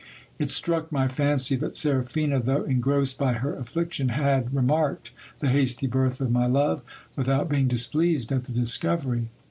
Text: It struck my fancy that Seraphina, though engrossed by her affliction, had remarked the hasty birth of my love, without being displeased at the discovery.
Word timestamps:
It 0.39 0.49
struck 0.49 0.91
my 0.91 1.07
fancy 1.07 1.55
that 1.57 1.75
Seraphina, 1.75 2.39
though 2.39 2.63
engrossed 2.63 3.19
by 3.19 3.33
her 3.33 3.55
affliction, 3.55 4.09
had 4.09 4.51
remarked 4.51 5.11
the 5.41 5.49
hasty 5.49 5.85
birth 5.85 6.19
of 6.19 6.31
my 6.31 6.47
love, 6.47 6.81
without 7.15 7.47
being 7.49 7.67
displeased 7.67 8.31
at 8.31 8.45
the 8.45 8.51
discovery. 8.51 9.29